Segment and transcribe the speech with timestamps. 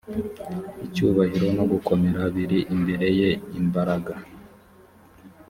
[0.85, 3.29] icyubahiro no gukomera biri imbere ye
[3.61, 4.13] imbaraga